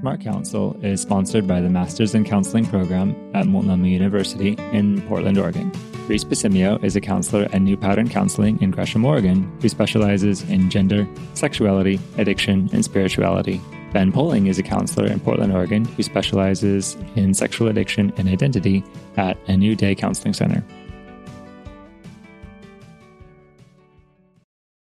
[0.00, 5.38] Smart Counsel is sponsored by the Masters in Counseling program at Multnomah University in Portland,
[5.38, 5.72] Oregon.
[6.06, 10.70] Reese Pasimio is a counselor at New Pattern Counseling in Gresham, Oregon, who specializes in
[10.70, 13.60] gender, sexuality, addiction, and spirituality.
[13.92, 18.84] Ben Poling is a counselor in Portland, Oregon, who specializes in sexual addiction and identity
[19.16, 20.62] at a New Day Counseling Center.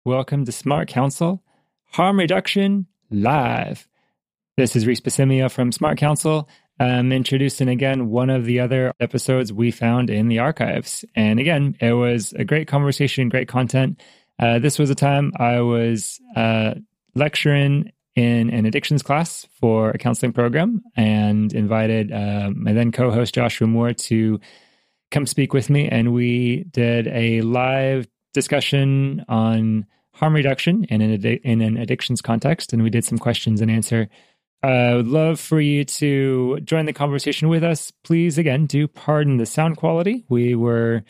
[0.07, 1.43] Welcome to Smart Counsel
[1.91, 3.87] Harm Reduction Live.
[4.59, 6.47] This is Reese Pasimio from Smart Counsel.
[6.79, 11.07] I'm introducing again one of the other episodes we found in the archives.
[11.17, 14.03] And again, it was a great conversation, great content.
[14.39, 16.75] Uh, this was a time I was uh,
[17.15, 23.11] lecturing in an addictions class for a counseling program and invited uh, my then co
[23.11, 24.39] host Joshua Moore to
[25.11, 25.89] come speak with me.
[25.89, 32.75] And we did a live discussion on harm reduction in an, in an addictions context.
[32.75, 34.11] And we did some questions and answer
[34.63, 37.91] I would love for you to join the conversation with us.
[38.05, 40.25] Please, again, do pardon the sound quality.
[40.29, 41.03] We were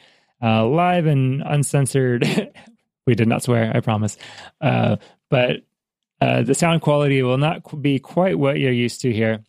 [0.42, 2.26] uh, live and uncensored.
[3.06, 4.16] we did not swear, I promise.
[4.60, 4.96] Uh,
[5.28, 5.64] but
[6.20, 9.44] uh, the sound quality will not be quite what you're used to here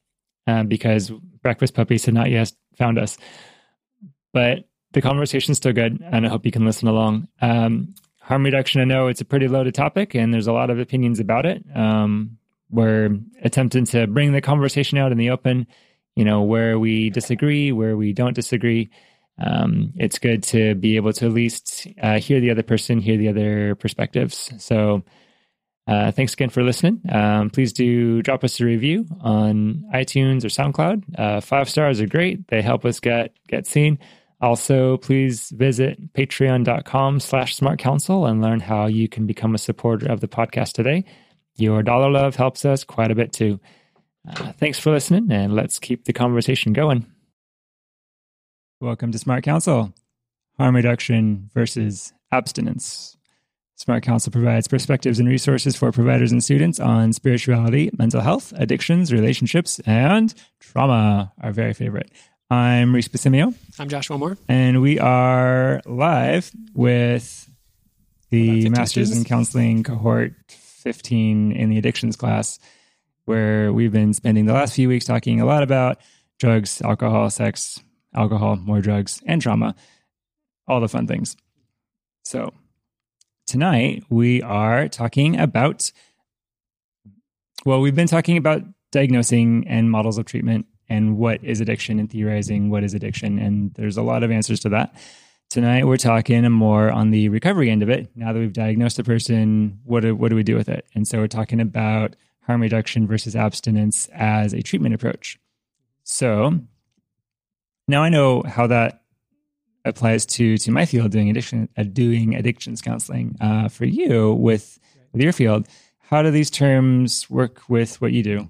[0.48, 1.10] uh, because
[1.42, 3.18] breakfast puppies have not yet found us.
[4.34, 7.28] But the conversation's still good, and I hope you can listen along.
[7.42, 10.80] Um, harm reduction, I know it's a pretty loaded topic, and there's a lot of
[10.80, 11.64] opinions about it.
[11.76, 12.38] Um,
[12.74, 15.68] we're attempting to bring the conversation out in the open,
[16.16, 18.90] you know, where we disagree, where we don't disagree.
[19.38, 23.18] Um, it's good to be able to at least uh, hear the other person, hear
[23.18, 24.52] the other perspectives.
[24.58, 25.04] So,
[25.86, 27.02] uh, thanks again for listening.
[27.12, 31.20] Um, please do drop us a review on iTunes or SoundCloud.
[31.20, 34.00] Uh, five stars are great; they help us get get seen.
[34.40, 40.12] Also, please visit patreon.com slash smart counsel and learn how you can become a supporter
[40.12, 41.06] of the podcast today.
[41.56, 43.60] Your dollar love helps us quite a bit too.
[44.28, 47.06] Uh, thanks for listening, and let's keep the conversation going.
[48.80, 49.94] Welcome to Smart Counsel
[50.58, 53.18] Harm Reduction versus Abstinence.
[53.76, 59.14] Smart Counsel provides perspectives and resources for providers and students on spirituality, mental health, addictions,
[59.14, 62.10] relationships, and trauma, our very favorite.
[62.50, 63.54] I'm Reese Pasimio.
[63.78, 64.38] I'm Joshua Moore.
[64.48, 67.48] And we are live with
[68.32, 69.18] the Masters students.
[69.18, 70.34] in Counseling cohort
[70.84, 72.60] 15 in the addictions class,
[73.26, 76.00] where we've been spending the last few weeks talking a lot about
[76.40, 77.82] drugs, alcohol, sex,
[78.14, 79.76] alcohol, more drugs, and trauma,
[80.68, 81.36] all the fun things.
[82.24, 82.54] So,
[83.48, 85.92] tonight we are talking about,
[87.66, 92.10] well, we've been talking about diagnosing and models of treatment and what is addiction and
[92.10, 93.40] theorizing what is addiction.
[93.40, 94.96] And there's a lot of answers to that.
[95.54, 98.10] Tonight, we're talking more on the recovery end of it.
[98.16, 100.84] Now that we've diagnosed a person, what do, what do we do with it?
[100.96, 105.38] And so we're talking about harm reduction versus abstinence as a treatment approach.
[106.04, 106.60] So
[107.88, 109.04] now I know how that
[109.86, 113.36] applies to to my field doing addiction uh, doing addictions counseling.
[113.40, 114.80] Uh, for you with
[115.12, 115.68] with your field,
[116.00, 118.50] how do these terms work with what you do?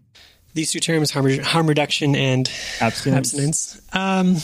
[0.53, 2.49] These two terms, harm, harm reduction and
[2.79, 3.33] abstinence.
[3.33, 3.81] abstinence.
[3.91, 4.37] Um,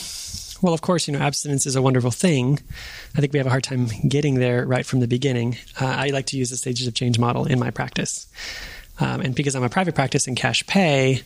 [0.62, 2.58] well, of course, you know, abstinence is a wonderful thing.
[3.16, 5.56] I think we have a hard time getting there right from the beginning.
[5.80, 8.26] Uh, I like to use the stages of change model in my practice.
[8.98, 11.22] Um, and because I'm a private practice in cash pay,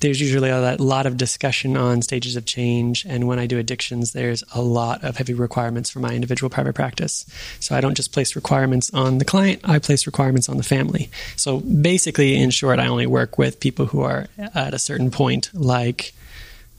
[0.00, 3.04] there's usually a lot of discussion on stages of change.
[3.08, 6.74] And when I do addictions, there's a lot of heavy requirements for my individual private
[6.74, 7.26] practice.
[7.58, 11.10] So I don't just place requirements on the client, I place requirements on the family.
[11.34, 15.50] So basically, in short, I only work with people who are at a certain point,
[15.52, 16.14] like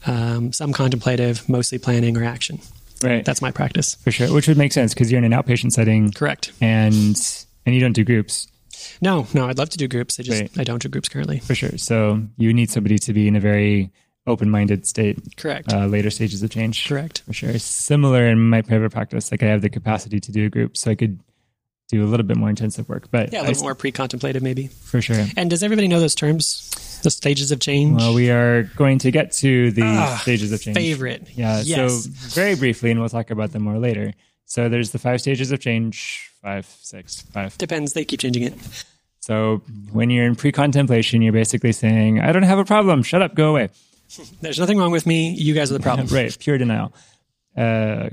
[0.06, 2.60] um, some contemplative, mostly planning or action.
[3.02, 3.24] Right.
[3.24, 3.94] That's my practice.
[3.96, 4.32] For sure.
[4.32, 6.12] Which would make sense because you're in an outpatient setting.
[6.12, 6.52] Correct.
[6.60, 7.16] And
[7.64, 8.46] and you don't do groups.
[9.02, 10.20] No, no, I'd love to do groups.
[10.20, 10.50] I just right.
[10.58, 11.38] I don't do groups currently.
[11.38, 11.76] For sure.
[11.78, 13.90] So you need somebody to be in a very
[14.26, 15.18] open-minded state.
[15.36, 15.72] Correct.
[15.72, 16.86] Uh, later stages of change.
[16.86, 17.22] Correct.
[17.26, 17.58] For sure.
[17.58, 19.30] Similar in my private practice.
[19.30, 21.20] Like I have the capacity to do a group, so I could
[21.88, 23.10] do a little bit more intensive work.
[23.10, 24.66] But yeah, a little I, more pre-contemplative, maybe.
[24.66, 25.24] For sure.
[25.36, 26.70] And does everybody know those terms?
[27.02, 28.00] The stages of change.
[28.00, 30.76] Well, we are going to get to the ah, stages of change.
[30.76, 31.28] Favorite.
[31.34, 31.62] Yeah.
[31.64, 32.04] Yes.
[32.04, 34.12] So very briefly, and we'll talk about them more later.
[34.44, 36.30] So there's the five stages of change.
[36.42, 37.56] Five, six, five.
[37.58, 37.92] Depends.
[37.92, 38.54] They keep changing it.
[39.20, 39.62] So
[39.92, 43.02] when you're in pre-contemplation, you're basically saying, "I don't have a problem.
[43.02, 43.34] Shut up.
[43.34, 43.68] Go away."
[44.40, 45.30] There's nothing wrong with me.
[45.30, 46.06] You guys are the problem.
[46.10, 46.36] right.
[46.38, 46.92] Pure denial.
[47.56, 48.10] Uh,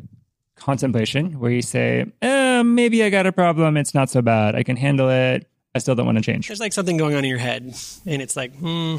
[0.55, 3.77] contemplation, where you say, eh, maybe I got a problem.
[3.77, 4.55] It's not so bad.
[4.55, 5.47] I can handle it.
[5.75, 6.47] I still don't want to change.
[6.47, 7.63] There's like something going on in your head,
[8.05, 8.97] and it's like, hmm,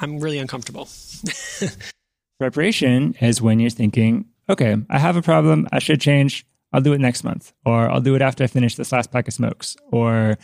[0.00, 0.88] I'm really uncomfortable.
[2.38, 5.68] Preparation is when you're thinking, okay, I have a problem.
[5.72, 6.44] I should change.
[6.72, 9.28] I'll do it next month, or I'll do it after I finish this last pack
[9.28, 10.38] of smokes, or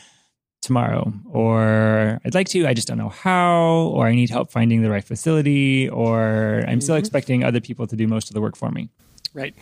[0.61, 4.83] tomorrow, or I'd like to, I just don't know how, or I need help finding
[4.83, 7.01] the right facility, or I'm still Mhm.
[7.01, 8.91] expecting other people to do most of the work for me.
[9.33, 9.55] Right.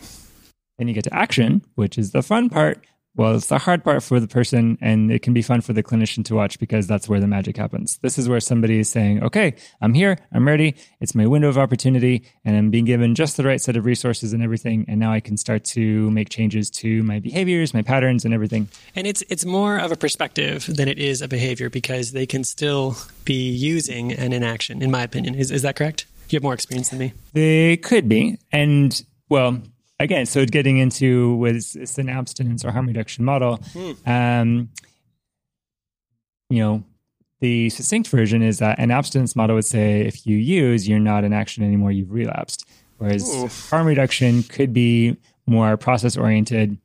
[0.77, 2.85] Then you get to action, which is the fun part.
[3.17, 5.81] Well, it's the hard part for the person, and it can be fun for the
[5.81, 7.97] clinician to watch because that's where the magic happens.
[7.97, 11.57] This is where somebody is saying, Okay, I'm here, I'm ready, it's my window of
[11.57, 14.85] opportunity, and I'm being given just the right set of resources and everything.
[14.87, 18.69] And now I can start to make changes to my behaviors, my patterns, and everything.
[18.95, 22.43] And it's it's more of a perspective than it is a behavior because they can
[22.43, 25.33] still be using an inaction, in my opinion.
[25.33, 26.05] Is is that correct?
[26.29, 27.13] You have more experience than me.
[27.33, 28.37] They could be.
[28.51, 29.61] And well,
[29.99, 33.59] again, so getting into was it's an abstinence or harm reduction model.
[34.05, 34.69] Um,
[36.49, 36.83] you know,
[37.39, 41.23] the succinct version is that an abstinence model would say if you use, you're not
[41.23, 42.65] in action anymore, you've relapsed.
[42.97, 43.47] Whereas Ooh.
[43.69, 46.77] harm reduction could be more process oriented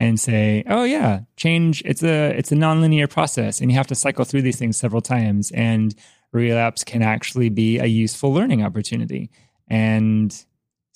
[0.00, 3.94] and say, oh yeah, change it's a it's a nonlinear process and you have to
[3.94, 5.94] cycle through these things several times and
[6.32, 9.30] relapse can actually be a useful learning opportunity.
[9.66, 10.34] And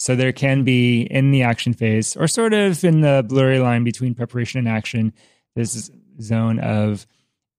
[0.02, 3.84] so there can be in the action phase or sort of in the blurry line
[3.84, 5.12] between preparation and action,
[5.54, 7.06] this zone of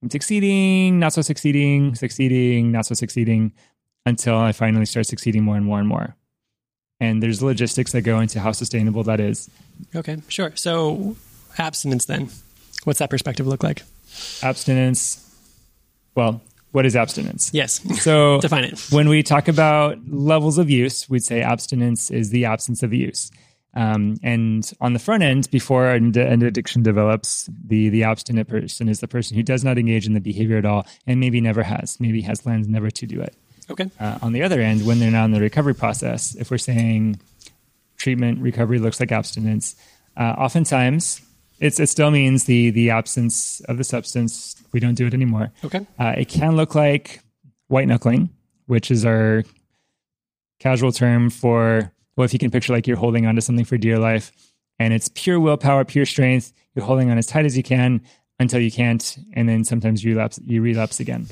[0.01, 3.53] I'm succeeding, not so succeeding, succeeding, not so succeeding
[4.05, 6.17] until I finally start succeeding more and more and more.
[6.99, 9.49] And there's logistics that go into how sustainable that is.
[9.95, 10.51] Okay, sure.
[10.55, 11.15] So
[11.57, 12.29] abstinence then.
[12.83, 13.83] What's that perspective look like?
[14.41, 15.33] Abstinence.
[16.13, 16.41] Well,
[16.73, 17.51] what is abstinence?
[17.53, 17.79] Yes.
[18.01, 18.87] So Define it.
[18.91, 23.31] when we talk about levels of use, we'd say abstinence is the absence of use.
[23.75, 28.87] Um, and on the front end, before an, an addiction develops, the the abstinent person
[28.89, 31.63] is the person who does not engage in the behavior at all, and maybe never
[31.63, 33.35] has, maybe has plans never to do it.
[33.69, 33.89] Okay.
[33.99, 37.19] Uh, on the other end, when they're now in the recovery process, if we're saying
[37.97, 39.75] treatment recovery looks like abstinence,
[40.17, 41.21] uh, oftentimes
[41.59, 44.55] it's, it still means the the absence of the substance.
[44.71, 45.51] We don't do it anymore.
[45.63, 45.85] Okay.
[45.99, 47.21] Uh, it can look like
[47.67, 48.29] white knuckling,
[48.67, 49.43] which is our
[50.59, 53.99] casual term for, well, if you can picture like you're holding onto something for dear
[53.99, 54.31] life
[54.79, 56.53] and it's pure willpower, pure strength.
[56.73, 58.01] You're holding on as tight as you can
[58.39, 59.17] until you can't.
[59.33, 61.27] And then sometimes you relapse, you relapse again.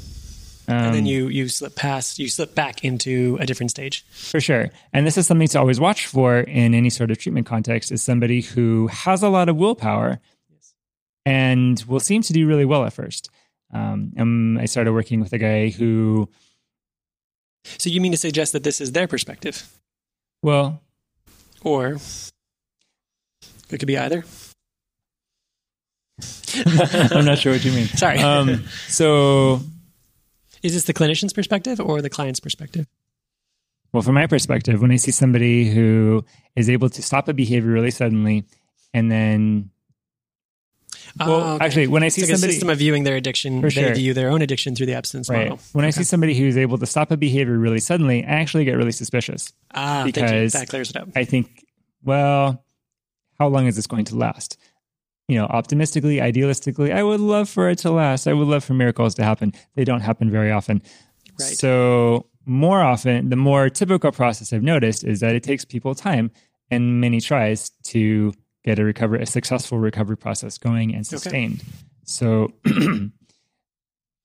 [0.71, 4.05] Um, and then you you slip past, you slip back into a different stage.
[4.11, 4.69] For sure.
[4.93, 8.01] And this is something to always watch for in any sort of treatment context is
[8.01, 10.19] somebody who has a lot of willpower
[11.25, 13.29] and will seem to do really well at first.
[13.73, 16.29] Um, and I started working with a guy who,
[17.77, 19.67] So you mean to suggest that this is their perspective,
[20.43, 20.81] well,
[21.63, 21.97] or
[23.71, 24.25] it could be either?
[26.65, 27.87] I'm not sure what you mean.
[27.95, 28.19] Sorry.
[28.19, 29.61] Um, so,
[30.63, 32.87] Is this the clinician's perspective or the client's perspective?
[33.93, 36.23] well, from my perspective, when I see somebody who
[36.55, 38.45] is able to stop a behavior really suddenly
[38.93, 39.69] and then
[41.19, 41.65] Well, Ah, okay.
[41.65, 43.93] actually, when I see like somebody, a system of viewing their addiction, they sure.
[43.93, 45.59] view their own addiction through the abstinence right, model.
[45.73, 48.77] when I see somebody who's able to stop a behavior really suddenly, I actually get
[48.77, 49.51] really suspicious.
[49.73, 51.09] ah, because that clears it up.
[51.15, 51.65] I think,
[52.03, 52.63] well,
[53.39, 54.57] how long is this going to last?
[55.31, 58.27] You know, optimistically, idealistically, I would love for it to last.
[58.27, 59.53] I would love for miracles to happen.
[59.75, 60.81] They don't happen very often.
[61.39, 61.57] Right.
[61.57, 66.31] So, more often, the more typical process I've noticed is that it takes people time
[66.69, 68.33] and many tries to
[68.65, 71.63] get a recovery, a successful recovery process going and sustained.
[72.03, 72.51] So,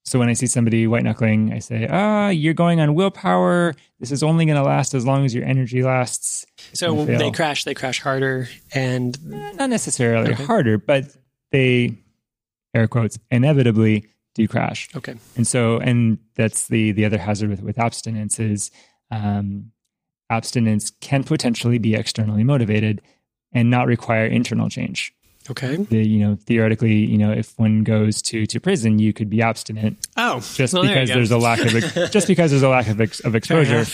[0.06, 3.74] so when I see somebody white knuckling, I say, "Ah, you're going on willpower.
[4.00, 7.64] This is only going to last as long as your energy lasts." So they crash,
[7.64, 10.44] they crash harder, and Eh, Not necessarily Okay.
[10.44, 11.04] harder, but
[11.52, 11.98] they,
[12.74, 14.88] air quotes, inevitably do crash.
[14.94, 18.70] okay, And so, and that's the the other hazard with with abstinence is
[19.10, 19.72] um,
[20.30, 23.00] abstinence can potentially be externally motivated
[23.52, 25.14] and not require internal change.
[25.50, 25.76] Okay.
[25.76, 29.42] The, you know, theoretically, you know, if one goes to to prison, you could be
[29.42, 31.14] abstinent Oh, just well, because go.
[31.14, 31.70] there's a lack of
[32.12, 33.84] just because there's a lack of ex- of exposure,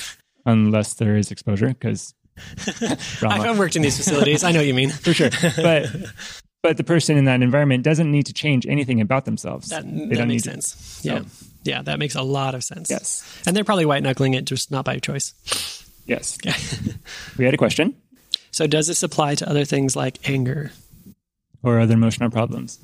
[0.46, 2.14] unless there is exposure, because
[3.22, 4.44] I've worked in these facilities.
[4.44, 4.90] I know what you mean.
[5.04, 5.30] for sure.
[5.56, 5.88] But
[6.62, 9.68] but the person in that environment doesn't need to change anything about themselves.
[9.70, 11.00] That, they that don't makes need to- sense.
[11.04, 11.22] Yeah.
[11.64, 12.90] Yeah, that makes a lot of sense.
[12.90, 13.24] Yes.
[13.46, 15.32] And they're probably white knuckling it, just not by choice.
[16.06, 16.36] Yes.
[17.38, 17.94] we had a question
[18.50, 20.72] So, does this apply to other things like anger?
[21.62, 22.78] Or other emotional problems.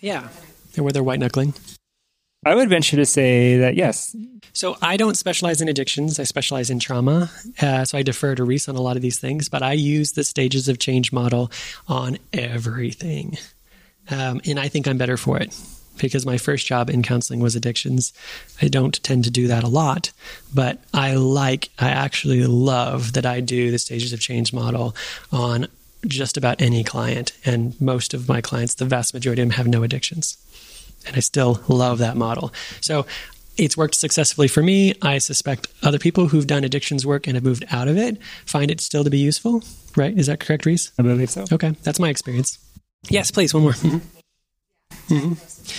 [0.00, 0.28] Yeah.
[0.76, 1.54] Where they're white knuckling.
[2.44, 4.14] I would venture to say that yes.
[4.52, 6.20] So I don't specialize in addictions.
[6.20, 7.30] I specialize in trauma.
[7.60, 10.12] Uh, so I defer to Reese on a lot of these things, but I use
[10.12, 11.50] the stages of change model
[11.88, 13.36] on everything.
[14.10, 15.58] Um, and I think I'm better for it
[15.98, 18.12] because my first job in counseling was addictions.
[18.62, 20.12] I don't tend to do that a lot,
[20.54, 24.94] but I like, I actually love that I do the stages of change model
[25.32, 25.66] on
[26.06, 29.66] just about any client, and most of my clients, the vast majority of them, have
[29.66, 30.38] no addictions.
[31.06, 32.52] And I still love that model.
[32.80, 33.06] So
[33.56, 34.94] it's worked successfully for me.
[35.02, 38.70] I suspect other people who've done addictions work and have moved out of it find
[38.70, 39.62] it still to be useful.
[39.96, 40.16] Right?
[40.16, 40.92] Is that correct, Reese?
[40.98, 41.44] I believe so.
[41.50, 42.58] Okay, that's my experience.
[43.08, 43.72] Yes, please, one more.
[43.72, 45.14] Mm-hmm.
[45.14, 45.34] Mm-hmm.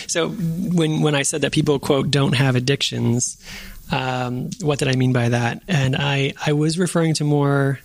[0.08, 3.38] So when when I said that people quote don't have addictions,
[3.92, 5.62] um, what did I mean by that?
[5.68, 7.80] And I I was referring to more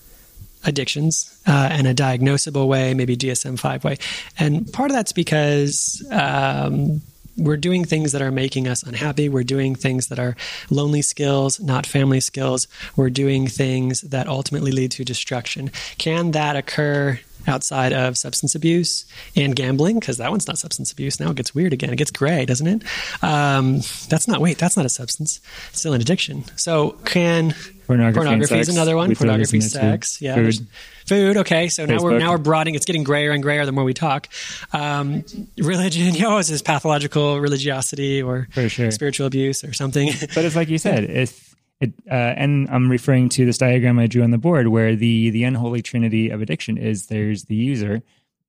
[0.64, 3.99] addictions uh, in a diagnosable way, maybe DSM five way,
[4.38, 6.07] and part of that's because.
[6.11, 7.02] Um,
[7.38, 9.31] we're doing things that are making us unhappy.
[9.31, 10.37] We're doing things that are
[10.69, 12.69] lonely skills, not family skills.
[12.95, 15.71] We're doing things that ultimately lead to destruction.
[15.97, 19.04] Can that occur outside of substance abuse
[19.37, 21.20] and gambling because that one's not substance abuse.
[21.20, 21.92] Now it gets weird again.
[21.92, 22.82] It gets gray, doesn't it?
[23.22, 24.40] Um, that's not.
[24.40, 25.40] Wait, that's not a substance.
[25.70, 26.44] It's still an addiction.
[26.56, 27.54] So can
[27.87, 29.08] Pornography, pornography is another one.
[29.08, 30.37] We Pornography, sex, yeah.
[30.37, 30.66] Food.
[31.06, 31.37] Food.
[31.38, 32.75] Okay, so now we're now we're broadening.
[32.75, 34.28] It's getting grayer and grayer the more we talk.
[34.72, 35.25] Um,
[35.58, 36.14] religion.
[36.14, 38.90] You know, is this pathological religiosity or For sure.
[38.92, 40.11] spiritual abuse or something?
[40.34, 41.51] But it's like you said, if
[41.83, 45.31] it, uh, and I'm referring to this diagram I drew on the board where the
[45.31, 48.03] the unholy trinity of addiction is there's the user,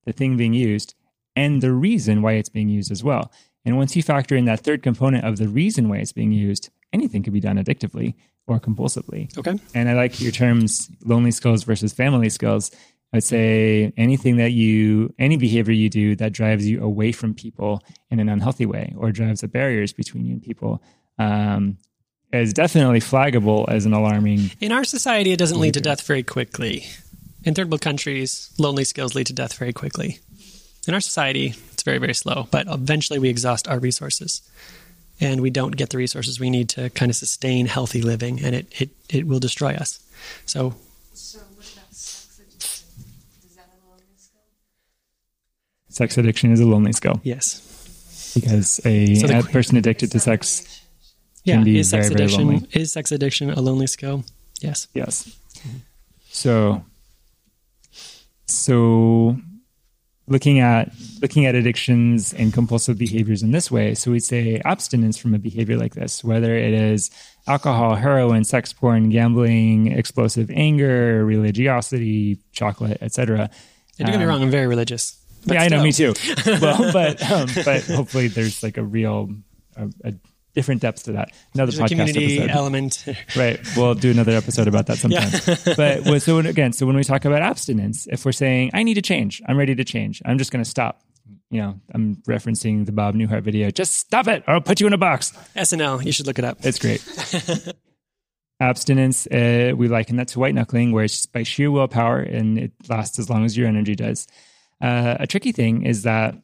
[0.05, 0.93] the thing being used,
[1.35, 3.31] and the reason why it's being used as well.
[3.65, 6.69] And once you factor in that third component of the reason why it's being used,
[6.91, 8.13] anything could be done addictively
[8.45, 9.35] or compulsively.
[9.37, 9.57] okay.
[9.73, 12.71] And I like your terms lonely skills versus family skills.
[13.13, 17.81] I'd say anything that you, any behavior you do that drives you away from people
[18.11, 20.83] in an unhealthy way or drives the barriers between you and people
[21.17, 21.77] um,
[22.33, 24.51] is definitely flaggable as an alarming.
[24.59, 26.85] In our society, it doesn't lead to death very quickly.
[27.43, 30.19] In third world countries, lonely skills lead to death very quickly.
[30.87, 34.41] In our society, it's very, very slow, but eventually we exhaust our resources
[35.21, 38.55] and we don't get the resources we need to kind of sustain healthy living and
[38.55, 39.99] it, it, it will destroy us.
[40.45, 40.73] So,
[41.13, 42.87] So what about sex addiction?
[43.47, 44.41] Is that a lonely skill?
[45.89, 48.31] Sex addiction is a lonely skill yes.
[48.33, 50.72] because a, So the- a person addicted to sex,
[51.43, 51.55] Yeah.
[51.55, 52.67] Can be Is sex very, very addiction lonely.
[52.73, 54.23] is sex addiction a lonely skill?
[54.61, 54.87] Yes.
[54.93, 55.29] yes.
[56.29, 56.83] So,
[58.47, 59.37] so
[60.27, 65.17] looking at looking at addictions and compulsive behaviors in this way so we'd say abstinence
[65.17, 67.11] from a behavior like this whether it is
[67.45, 73.49] alcohol heroin sex porn gambling explosive anger religiosity chocolate etc
[73.99, 75.19] And don't get me Um, wrong, I'm very religious.
[75.45, 76.13] But yeah i know me too
[76.45, 79.29] well but um, but hopefully there's like a real
[79.75, 80.13] a, a
[80.53, 83.05] different depths to that another There's podcast community episode element.
[83.35, 83.59] Right.
[83.75, 85.31] We'll do another episode about that sometime.
[85.77, 88.83] but well, so when, again, so when we talk about abstinence, if we're saying I
[88.83, 91.01] need to change, I'm ready to change, I'm just going to stop.
[91.49, 93.69] You know, I'm referencing the Bob Newhart video.
[93.69, 95.31] Just stop it, or I'll put you in a box.
[95.55, 96.57] SNL, you should look it up.
[96.61, 97.03] It's great.
[98.59, 102.71] abstinence, uh, we liken that to white knuckling, where it's by sheer willpower and it
[102.89, 104.27] lasts as long as your energy does.
[104.81, 106.35] Uh, a tricky thing is that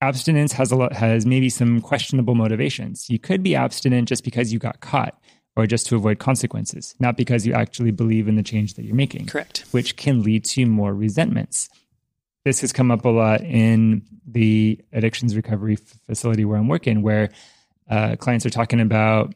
[0.00, 3.08] abstinence has a lot, has maybe some questionable motivations.
[3.10, 5.18] You could be abstinent just because you got caught
[5.56, 8.94] or just to avoid consequences, not because you actually believe in the change that you're
[8.94, 9.64] making, Correct.
[9.72, 11.68] which can lead to more resentments.
[12.44, 17.30] This has come up a lot in the addictions recovery facility where I'm working, where
[17.90, 19.34] uh, clients are talking about,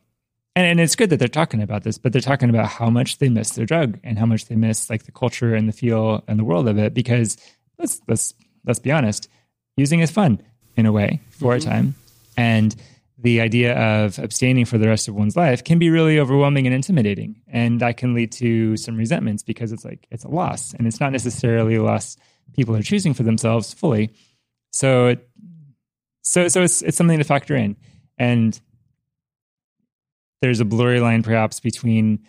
[0.57, 3.19] and, and it's good that they're talking about this, but they're talking about how much
[3.19, 6.25] they miss their drug and how much they miss like the culture and the feel
[6.29, 6.95] and the world of it.
[6.95, 7.37] Because
[7.79, 8.33] let's let's
[8.65, 9.29] let's be honest,
[9.77, 10.41] using is fun
[10.77, 11.71] in a way for a mm-hmm.
[11.71, 11.95] time,
[12.37, 12.75] and
[13.19, 16.75] the idea of abstaining for the rest of one's life can be really overwhelming and
[16.75, 20.87] intimidating, and that can lead to some resentments because it's like it's a loss, and
[20.87, 22.17] it's not necessarily a loss
[22.55, 24.11] people are choosing for themselves fully.
[24.73, 25.29] So it,
[26.23, 27.77] so so it's it's something to factor in,
[28.19, 28.61] and
[30.43, 32.27] there's a blurry line perhaps between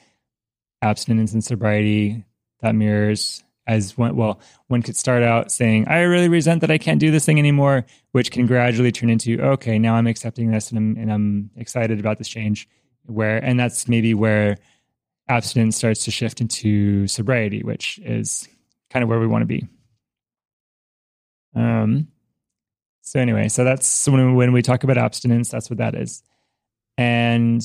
[0.81, 2.23] abstinence and sobriety
[2.61, 6.77] that mirrors as one well one could start out saying i really resent that i
[6.77, 10.69] can't do this thing anymore which can gradually turn into okay now i'm accepting this
[10.69, 12.67] and i'm and i'm excited about this change
[13.07, 14.57] where and that's maybe where
[15.27, 18.47] abstinence starts to shift into sobriety which is
[18.89, 19.67] kind of where we want to be.
[21.55, 22.07] Um
[23.01, 26.23] so anyway so that's when, when we talk about abstinence that's what that is.
[26.97, 27.63] And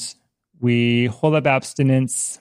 [0.59, 2.39] we hold up abstinence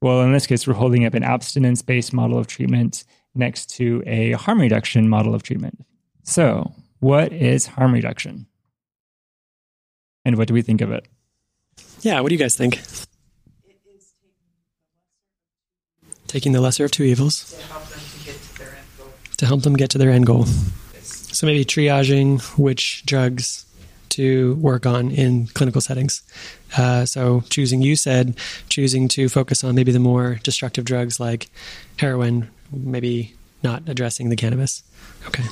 [0.00, 4.02] well, in this case, we're holding up an abstinence based model of treatment next to
[4.06, 5.84] a harm reduction model of treatment.
[6.22, 8.46] So, what is harm reduction?
[10.24, 11.06] And what do we think of it?
[12.00, 12.80] Yeah, what do you guys think?
[16.26, 19.12] Taking the lesser of two evils To help them to get to their end goal.
[19.38, 20.44] to help them get to their end goal.
[21.02, 23.64] So maybe triaging which drugs
[24.10, 26.22] to work on in clinical settings.
[26.76, 28.36] Uh, so choosing, you said,
[28.68, 31.48] choosing to focus on maybe the more destructive drugs like
[31.98, 34.82] heroin, maybe not addressing the cannabis.
[35.26, 35.44] Okay.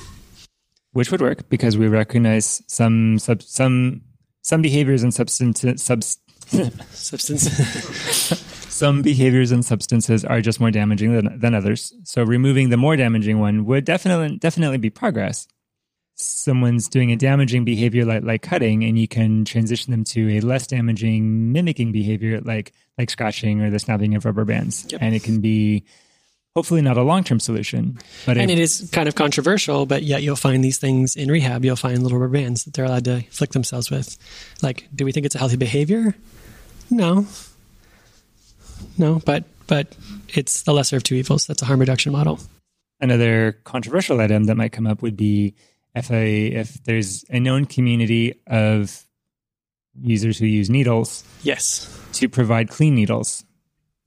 [0.92, 4.00] which would work because we recognize some sub, some
[4.42, 6.18] some behaviors and substance subs,
[6.92, 7.50] Substance.
[8.72, 11.92] some behaviors and substances are just more damaging than, than others.
[12.04, 15.48] So removing the more damaging one would definitely definitely be progress.
[16.18, 20.40] Someone's doing a damaging behavior like like cutting, and you can transition them to a
[20.40, 25.02] less damaging mimicking behavior like like scratching or the snapping of rubber bands, Yep.
[25.02, 25.84] and it can be
[26.54, 30.02] hopefully not a long term solution, but and it, it is kind of controversial, but
[30.04, 31.66] yet you'll find these things in rehab.
[31.66, 34.16] You'll find little rubber bands that they're allowed to flick themselves with.
[34.62, 36.14] Like, do we think it's a healthy behavior?
[36.90, 37.26] No.
[38.96, 39.94] No, but but
[40.34, 41.46] it's the lesser of two evils.
[41.46, 42.38] That's a harm reduction model.
[43.00, 45.54] another controversial item that might come up would be
[45.96, 49.02] if a if there's a known community of
[50.00, 51.88] users who use needles Yes.
[52.12, 53.44] to provide clean needles.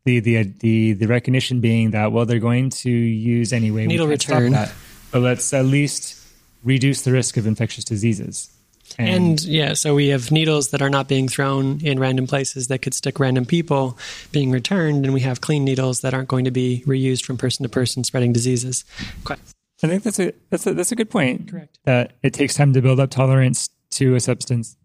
[0.06, 3.86] The the the the recognition being that well they're going to use anyway.
[3.88, 4.54] Needle return.
[4.54, 4.72] that.
[5.12, 6.16] but let's at least
[6.64, 8.50] reduce the risk of infectious diseases.
[8.98, 12.80] And yeah, so we have needles that are not being thrown in random places that
[12.80, 13.98] could stick random people
[14.32, 17.62] being returned, and we have clean needles that aren't going to be reused from person
[17.64, 18.84] to person, spreading diseases.
[19.24, 19.38] Quite
[19.82, 21.50] I think that's a that's a that's a good point.
[21.50, 21.80] correct.
[21.86, 24.78] That it takes time to build up tolerance to a substance,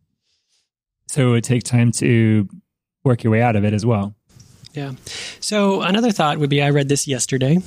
[1.09, 2.49] so it would take time to
[3.05, 4.15] work your way out of it as well.
[4.73, 4.93] Yeah.
[5.41, 7.59] So another thought would be I read this yesterday.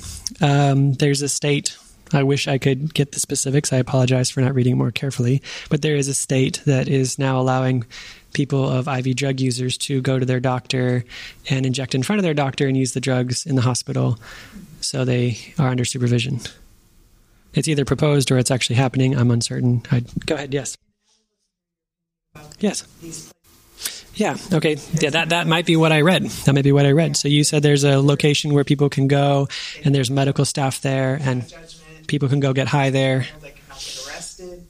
[0.41, 1.77] Um, there's a state.
[2.13, 3.71] I wish I could get the specifics.
[3.71, 5.41] I apologize for not reading more carefully.
[5.69, 7.85] But there is a state that is now allowing
[8.33, 11.05] people of IV drug users to go to their doctor
[11.49, 14.19] and inject in front of their doctor and use the drugs in the hospital.
[14.81, 16.41] So they are under supervision.
[17.57, 19.17] It's either proposed or it's actually happening.
[19.17, 19.81] I'm uncertain.
[19.91, 20.53] i go ahead.
[20.53, 20.77] Yes.
[22.59, 22.87] Yes.
[24.13, 24.37] Yeah.
[24.53, 24.77] Okay.
[24.99, 25.09] Yeah.
[25.09, 26.25] That that might be what I read.
[26.25, 27.17] That might be what I read.
[27.17, 29.47] So you said there's a location where people can go,
[29.83, 31.51] and there's medical staff there, and
[32.05, 33.25] people can go get high there.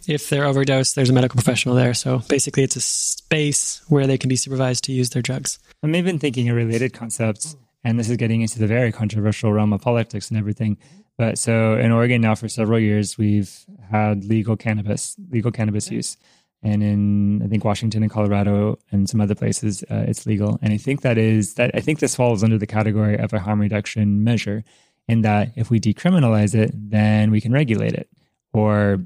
[0.08, 1.94] If they're overdosed, there's a medical professional there.
[1.94, 5.60] So basically, it's a space where they can be supervised to use their drugs.
[5.84, 9.74] I'm even thinking a related concepts, and this is getting into the very controversial realm
[9.74, 10.78] of politics and everything.
[11.18, 13.52] But so in Oregon now for several years, we've
[13.90, 16.18] had legal cannabis, legal cannabis use.
[16.64, 20.60] And in, I think, Washington and Colorado and some other places, uh, it's legal.
[20.62, 23.40] And I think that is, that I think this falls under the category of a
[23.40, 24.64] harm reduction measure
[25.08, 28.10] in that if we decriminalize it, then we can regulate it
[28.54, 29.00] or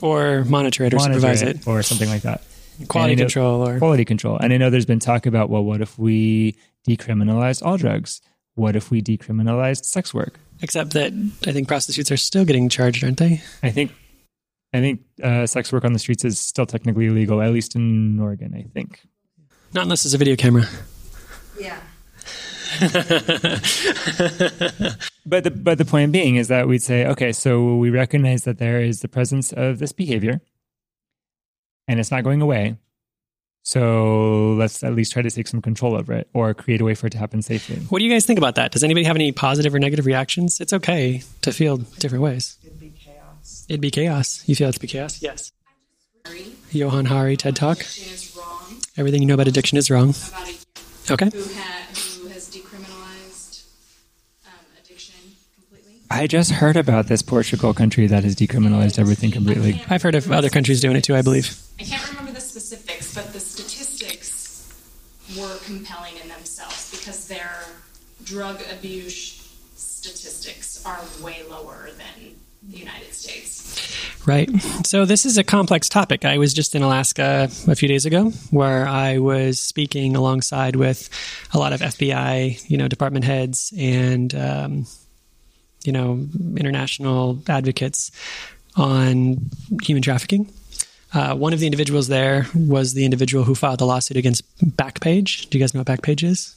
[0.00, 1.66] Or monitor it or monitor supervise it it.
[1.68, 2.42] or something like that.
[2.88, 4.38] Quality And I know- control or quality control.
[4.38, 6.56] And I know there's been talk about, well, what if we
[6.88, 8.20] decriminalize all drugs?
[8.54, 10.38] What if we decriminalized sex work?
[10.62, 11.12] Except that
[11.46, 13.42] I think prostitutes are still getting charged, aren't they?
[13.62, 13.92] I think,
[14.72, 18.18] I think uh, sex work on the streets is still technically illegal, at least in
[18.18, 18.54] Oregon.
[18.54, 19.00] I think.
[19.74, 20.64] Not unless it's a video camera.
[21.58, 21.78] Yeah.
[25.24, 28.58] But the but the point being is that we'd say, okay, so we recognize that
[28.58, 30.40] there is the presence of this behavior,
[31.86, 32.76] and it's not going away.
[33.64, 36.94] So let's at least try to take some control over it, or create a way
[36.94, 37.76] for it to happen safely.
[37.76, 38.72] What do you guys think about that?
[38.72, 40.60] Does anybody have any positive or negative reactions?
[40.60, 42.56] It's okay to feel different ways.
[42.64, 43.66] It'd be chaos.
[43.68, 44.42] It'd be chaos.
[44.48, 45.22] You feel it'd be chaos?
[45.22, 45.52] Yes.
[46.26, 46.46] Worry.
[46.72, 47.80] Johann Hari, TED Talk.
[47.80, 48.80] Is wrong.
[48.96, 50.10] Everything you know about addiction is wrong.
[50.10, 51.30] About a Okay.
[51.32, 51.86] who, ha-
[52.20, 53.64] who has decriminalized
[54.46, 55.14] um, addiction
[55.54, 56.00] completely.
[56.10, 59.82] I just heard about this Portugal country that has decriminalized everything completely.
[59.88, 61.56] I've heard of other countries doing it too, I believe.
[61.80, 62.31] I can't remember
[65.38, 67.52] were compelling in themselves because their
[68.24, 69.38] drug abuse
[69.74, 72.34] statistics are way lower than
[72.68, 73.96] the United States.
[74.26, 74.48] Right.
[74.84, 76.24] So this is a complex topic.
[76.24, 81.08] I was just in Alaska a few days ago where I was speaking alongside with
[81.52, 84.86] a lot of FBI, you know, department heads and, um,
[85.84, 86.24] you know,
[86.56, 88.12] international advocates
[88.76, 89.50] on
[89.82, 90.52] human trafficking.
[91.14, 94.42] Uh, one of the individuals there was the individual who filed the lawsuit against
[94.76, 95.48] Backpage.
[95.50, 96.56] Do you guys know what Backpage is?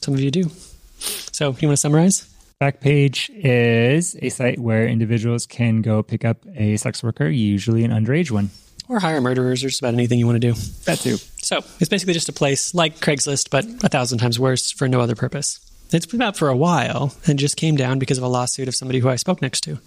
[0.00, 0.50] Some of you do.
[0.98, 2.32] So, you want to summarize?
[2.60, 7.90] Backpage is a site where individuals can go pick up a sex worker, usually an
[7.90, 8.50] underage one.
[8.88, 10.58] Or hire murderers or just about anything you want to do.
[10.84, 11.16] That too.
[11.38, 15.00] So it's basically just a place like Craigslist, but a thousand times worse for no
[15.00, 15.60] other purpose.
[15.92, 18.74] It's been out for a while and just came down because of a lawsuit of
[18.74, 19.78] somebody who I spoke next to.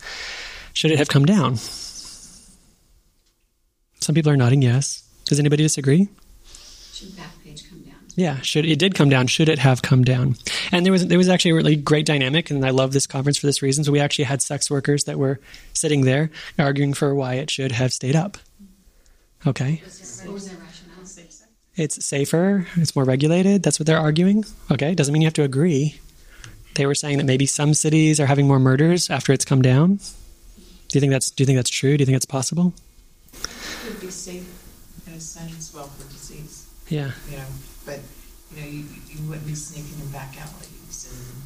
[0.74, 1.56] Should it have come down?
[4.10, 5.04] Some people are nodding yes.
[5.26, 6.10] Does anybody disagree?
[6.94, 8.00] Should Backpage come down?
[8.16, 9.28] Yeah, should it did come down?
[9.28, 10.36] Should it have come down?
[10.72, 13.38] And there was there was actually a really great dynamic, and I love this conference
[13.38, 13.84] for this reason.
[13.84, 15.40] So we actually had sex workers that were
[15.74, 18.40] sitting there arguing for why it should have stayed up.
[19.46, 19.84] Okay,
[20.24, 21.46] What was their rationale?
[21.76, 23.62] it's safer, it's more regulated.
[23.62, 24.44] That's what they're arguing.
[24.72, 26.00] Okay, doesn't mean you have to agree.
[26.74, 29.98] they were saying that maybe some cities are having more murders after it's come down.
[30.88, 31.96] Do you think that's Do you think that's true?
[31.96, 32.74] Do you think it's possible?
[34.12, 34.48] Safe
[35.08, 37.12] in a sense, well, for disease, Yeah.
[37.30, 37.44] you know,
[37.86, 38.00] but,
[38.56, 41.44] you know, you, you wouldn't be sneaking them back alleys and.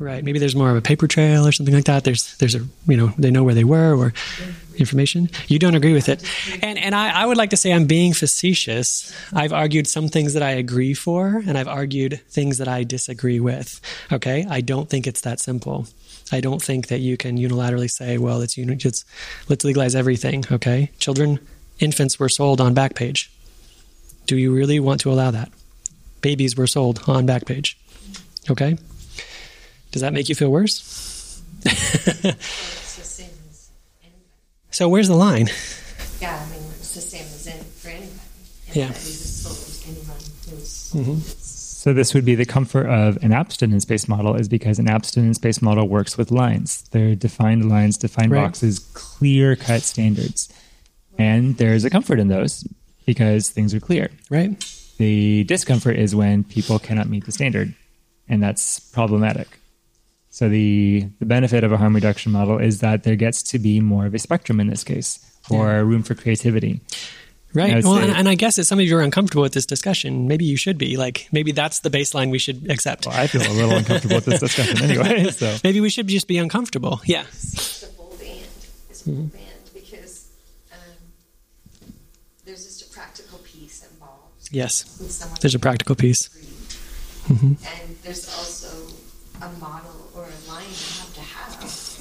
[0.00, 0.24] Right.
[0.24, 2.02] Maybe there's more of a paper trail or something like that.
[2.02, 4.12] There's there's a you know they know where they were or
[4.76, 5.30] information.
[5.46, 6.20] You don't agree with it,
[6.64, 9.14] and and I, I would like to say I'm being facetious.
[9.32, 13.38] I've argued some things that I agree for, and I've argued things that I disagree
[13.38, 13.80] with.
[14.10, 14.44] Okay.
[14.50, 15.86] I don't think it's that simple.
[16.32, 19.04] I don't think that you can unilaterally say, well, it's uni- it's
[19.48, 20.44] let's legalize everything.
[20.50, 20.90] Okay.
[20.98, 21.38] Children,
[21.78, 23.28] infants were sold on Backpage.
[24.26, 25.50] Do you really want to allow that?
[26.20, 27.74] Babies were sold on Backpage.
[28.50, 28.78] Okay.
[29.92, 31.40] Does that make you feel worse?
[31.64, 33.70] It's the same as
[34.02, 34.24] anybody.
[34.70, 35.48] So where's the line?
[36.20, 38.10] Yeah, I mean, it's the same as in, for anybody.
[38.72, 38.84] Yeah.
[38.84, 40.16] Anybody who's sold, anyone
[40.50, 41.04] who's sold.
[41.06, 41.40] Mhm.
[41.84, 45.86] So this would be the comfort of an abstinence-based model is because an abstinence-based model
[45.86, 46.82] works with lines.
[46.92, 48.42] They're defined lines, defined Right.
[48.42, 50.48] boxes, clear-cut standards.
[51.18, 52.66] And there's a comfort in those
[53.06, 54.10] because things are clear.
[54.30, 54.58] Right?
[54.98, 57.74] The discomfort is when people cannot meet the standard,
[58.28, 59.60] and that's problematic.
[60.30, 63.80] So the the benefit of a harm reduction model is that there gets to be
[63.80, 65.18] more of a spectrum in this case,
[65.50, 66.80] or room for creativity.
[67.54, 67.84] Right.
[67.84, 70.26] Well, say- and, and I guess if some of you are uncomfortable with this discussion,
[70.26, 70.96] maybe you should be.
[70.96, 73.06] Like, maybe that's the baseline we should accept.
[73.06, 75.30] Well, I feel a little uncomfortable with this discussion anyway.
[75.34, 77.00] So Maybe we should just be uncomfortable.
[77.04, 77.22] Yeah.
[77.28, 78.40] It's a bold and.
[78.90, 79.20] It's a bold hmm.
[79.20, 79.53] and because
[82.44, 84.84] there's just a practical piece involved Yes.
[85.40, 86.28] There's a practical piece.
[87.28, 88.94] And there's also
[89.40, 91.52] a model or a line you have to have.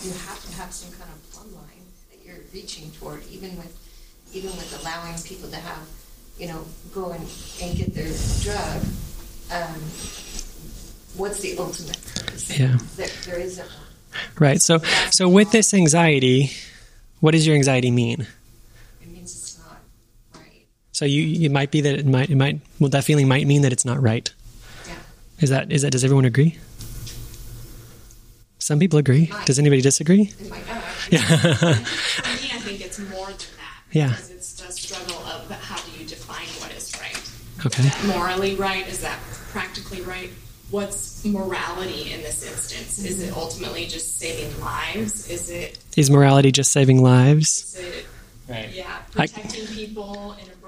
[0.04, 3.80] You have to have some kind of plumb line that you're reaching toward, even with
[4.34, 5.88] even with allowing people to have,
[6.38, 7.26] you know, go and,
[7.62, 8.82] and get their drug.
[9.52, 9.80] Um,
[11.16, 12.60] what's the ultimate purpose?
[12.60, 12.78] Yeah.
[12.98, 14.22] There, there isn't one.
[14.40, 14.62] Right.
[14.62, 14.80] So,
[15.12, 16.52] so with this anxiety,
[17.20, 18.28] what does your anxiety mean?
[19.02, 19.78] It means it's not
[20.36, 20.66] right.
[21.04, 23.64] So you, it might be that it might, it might, well, that feeling might mean
[23.64, 24.34] that it's not right.
[24.88, 24.94] Yeah.
[25.42, 26.58] Is that, is that, does everyone agree?
[28.60, 29.30] Some people agree.
[29.44, 30.32] Does anybody disagree?
[30.40, 30.64] It might.
[31.10, 31.20] Yeah.
[31.20, 33.82] For me, I think it's more than that.
[33.92, 34.10] Yeah.
[34.12, 37.66] Because it's the struggle of how do you define what is right?
[37.66, 37.84] okay.
[37.84, 38.88] Is that morally right?
[38.88, 39.20] Is that
[39.52, 40.30] practically right?
[40.72, 43.04] What's morality in this instance?
[43.04, 45.30] Is it ultimately just saving lives?
[45.30, 47.76] Is it, Is morality just saving lives?
[47.76, 48.06] is it
[48.50, 48.70] right.
[48.74, 50.63] yeah, I- protecting people in a broken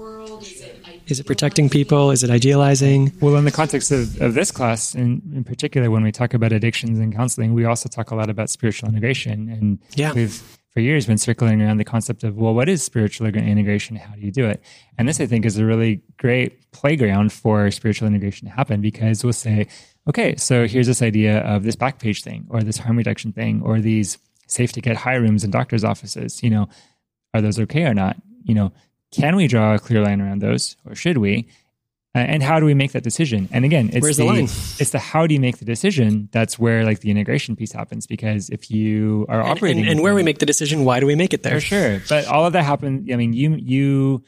[0.00, 0.42] world?
[0.42, 2.10] Is it Is it protecting people?
[2.10, 3.12] Is it idealizing?
[3.20, 6.52] Well, in the context of, of this class, in, in particular, when we talk about
[6.52, 9.48] addictions and counseling, we also talk a lot about spiritual integration.
[9.50, 10.12] And Yeah.
[10.12, 10.40] we've,
[10.72, 13.96] for years, been circling around the concept of, well, what is spiritual integration?
[13.96, 14.62] How do you do it?
[14.96, 19.22] And this, I think, is a really great playground for spiritual integration to happen because
[19.24, 19.66] we'll say,
[20.08, 23.80] okay, so here's this idea of this Backpage thing or this harm reduction thing or
[23.80, 26.42] these safe to get high rooms in doctors' offices.
[26.42, 26.68] You know,
[27.34, 28.16] are those okay or not?
[28.44, 28.72] You know,
[29.12, 31.48] can we draw a clear line around those or should we?
[32.12, 33.48] Uh, and how do we make that decision?
[33.52, 34.44] And again, it's Where's the the, line?
[34.44, 38.06] it's the how do you make the decision that's where like the integration piece happens
[38.08, 41.06] because if you are And, operating and, and where we make the decision, why do
[41.06, 41.54] we make it there?
[41.54, 43.08] for sure, but all of that happens.
[43.12, 44.22] I mean, you you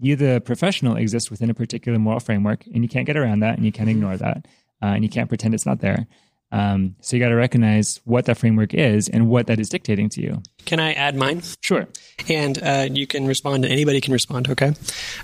[0.00, 3.56] you the professional exist within a particular moral framework, and you can't get around that,
[3.56, 4.46] and you can't ignore that,
[4.82, 6.06] uh, and you can't pretend it's not there.
[6.52, 10.08] Um, so you got to recognize what that framework is and what that is dictating
[10.10, 10.42] to you.
[10.66, 11.42] Can I add mine?
[11.62, 11.86] Sure.
[12.28, 14.74] And uh, you can respond, and anybody can respond, okay?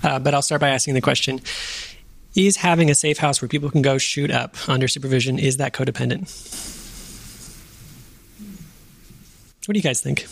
[0.01, 1.41] Uh, but I'll start by asking the question
[2.33, 5.73] Is having a safe house where people can go shoot up under supervision, is that
[5.73, 6.31] codependent?
[9.65, 10.23] What do you guys think?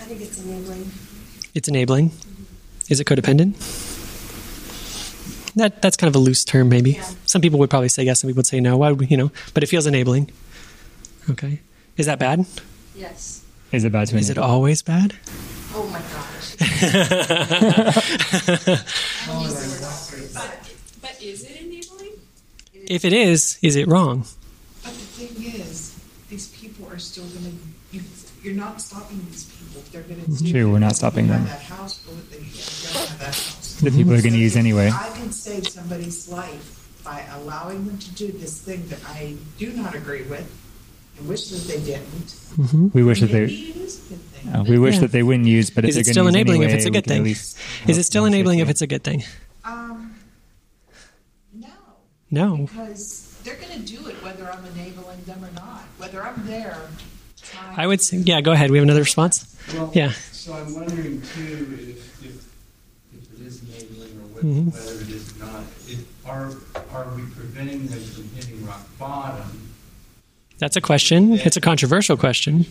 [0.00, 0.90] I think it's enabling.
[1.54, 2.10] It's enabling.
[2.88, 3.54] Is it codependent?
[5.54, 6.92] That that's kind of a loose term, maybe.
[6.92, 7.10] Yeah.
[7.26, 8.78] Some people would probably say yes, some people would say no.
[8.78, 9.30] Why would we, you know?
[9.52, 10.30] But it feels enabling.
[11.30, 11.60] Okay.
[11.96, 12.46] Is that bad?
[12.94, 13.44] Yes.
[13.70, 14.20] Is it bad to me?
[14.20, 15.14] Is it always bad?
[15.74, 16.56] Oh my gosh.
[20.34, 22.12] But, but is it enabling?
[22.74, 24.24] If it is, is it wrong?
[24.82, 27.54] But the thing is, these people are still gonna,
[27.92, 28.02] you,
[28.42, 29.82] you're not stopping these people.
[29.92, 30.50] They're gonna do.
[30.52, 31.44] true, we're not stopping them.
[31.44, 32.44] That house, they, you
[32.94, 33.80] don't have.
[33.82, 34.90] The people are going to use anyway.
[34.92, 39.72] I can save somebody's life by allowing them to do this thing that I do
[39.72, 40.48] not agree with
[41.18, 42.92] and wish that they didn't.
[42.94, 43.44] We wish that they.
[43.44, 44.54] it is a good thing.
[44.54, 45.00] Uh, we wish Yeah.
[45.02, 46.90] that they wouldn't use, but Is it they're still gonna use enabling if it's a
[46.90, 47.22] good thing?
[47.24, 49.22] least Is it still enabling if it's a good thing?
[49.64, 50.14] Um,
[51.54, 51.68] no.
[52.30, 52.56] No.
[52.66, 55.80] Because they're going to do it whether I'm enabling them or not.
[55.98, 56.76] Whether I'm there.
[57.76, 58.70] I would say, yeah, go ahead.
[58.70, 59.56] We have another response?
[59.74, 60.12] Well, Yeah.
[60.32, 62.46] So I'm wondering too if, if,
[63.14, 64.72] if it is enabling or what, Mhm.
[64.72, 65.62] whether it is not.
[65.88, 66.52] If our,
[66.92, 69.71] are we preventing them from hitting rock bottom?
[70.62, 71.32] That's a question.
[71.32, 72.64] It's a controversial question.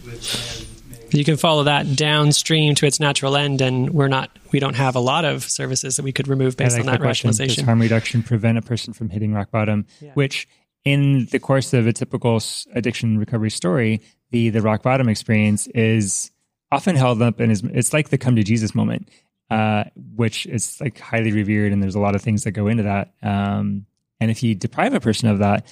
[1.11, 4.29] You can follow that downstream to its natural end, and we're not.
[4.53, 7.01] We don't have a lot of services that we could remove based like on that
[7.01, 9.87] question, Does harm reduction prevent a person from hitting rock bottom?
[10.13, 10.47] Which,
[10.85, 12.41] in the course of a typical
[12.73, 13.99] addiction recovery story,
[14.29, 16.31] the the rock bottom experience is
[16.71, 19.09] often held up and is it's like the come to Jesus moment,
[19.49, 19.83] uh,
[20.15, 23.11] which is like highly revered, and there's a lot of things that go into that.
[23.21, 23.85] Um,
[24.21, 25.67] and if you deprive a person of that,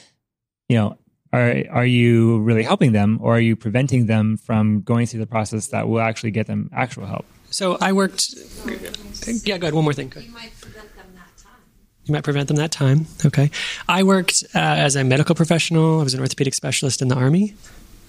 [0.68, 0.98] you know.
[1.32, 5.28] Are, are you really helping them or are you preventing them from going through the
[5.28, 7.26] process that will actually get them actual help?
[7.52, 8.34] So I worked.
[9.46, 9.74] Yeah, go ahead.
[9.74, 10.10] One more thing.
[10.10, 10.30] Go ahead.
[10.30, 11.62] You might prevent them that time.
[12.06, 13.06] You might prevent them that time.
[13.26, 13.52] Okay.
[13.88, 16.00] I worked uh, as a medical professional.
[16.00, 17.56] I was an orthopedic specialist in the Army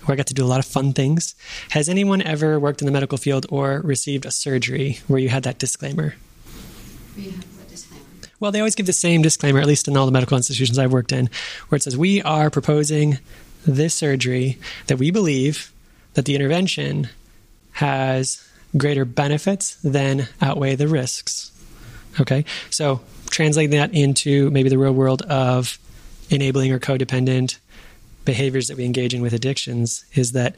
[0.04, 1.34] where I got to do a lot of fun things.
[1.70, 5.42] Has anyone ever worked in the medical field or received a surgery where you had
[5.42, 6.14] that disclaimer?
[7.16, 8.04] We have a disclaimer.
[8.40, 10.92] Well, they always give the same disclaimer, at least in all the medical institutions I've
[10.92, 11.28] worked in,
[11.68, 13.18] where it says, We are proposing
[13.66, 15.72] this surgery that we believe
[16.14, 17.08] that the intervention
[17.72, 21.52] has greater benefits than outweigh the risks.
[22.20, 25.78] Okay, so translate that into maybe the real world of
[26.30, 27.58] enabling or codependent
[28.24, 30.56] behaviors that we engage in with addictions is that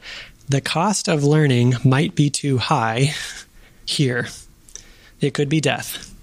[0.49, 3.13] the cost of learning might be too high
[3.85, 4.27] here.
[5.21, 6.13] It could be death.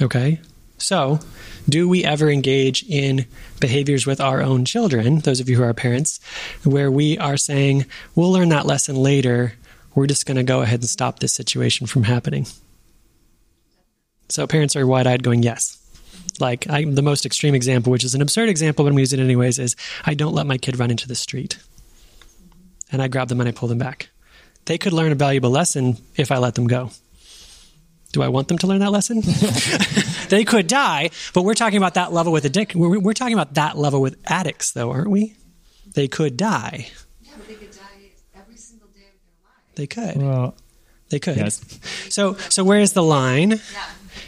[0.00, 0.40] Okay,
[0.82, 1.20] so
[1.68, 3.26] do we ever engage in
[3.60, 6.20] behaviors with our own children, those of you who are parents,
[6.64, 9.54] where we are saying, we'll learn that lesson later,
[9.94, 12.46] we're just going to go ahead and stop this situation from happening?
[14.28, 15.78] So parents are wide eyed going, yes.
[16.40, 19.24] Like I, the most extreme example, which is an absurd example, but I'm using it
[19.24, 21.58] anyways, is I don't let my kid run into the street.
[22.90, 24.08] And I grab them and I pull them back.
[24.64, 26.90] They could learn a valuable lesson if I let them go.
[28.12, 29.22] Do I want them to learn that lesson?
[30.28, 32.74] they could die, but we're talking about that level with addict.
[32.74, 35.34] We're, we're talking about that level with addicts, though, aren't we?
[35.94, 36.88] They could die.
[37.22, 39.74] Yeah, but they could die every single day of their life.
[39.74, 40.16] They could.
[40.22, 40.54] Well,
[41.08, 41.36] They could.
[41.38, 41.62] yes.
[42.10, 43.50] So, so where's the line?
[43.52, 43.58] Yeah.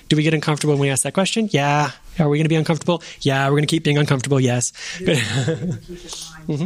[0.09, 1.49] Do we get uncomfortable when we ask that question?
[1.53, 1.91] Yeah.
[2.19, 3.03] Are we going to be uncomfortable?
[3.21, 3.45] Yeah.
[3.47, 4.41] We're going to keep being uncomfortable.
[4.41, 4.73] Yes.
[4.99, 5.79] keep in mind
[6.49, 6.63] Mm-hmm.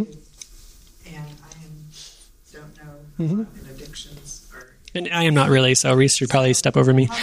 [1.06, 3.40] And I don't know Mm-hmm.
[3.40, 5.74] uh, in addictions or And I am not really.
[5.74, 7.08] So Reese should probably step over me.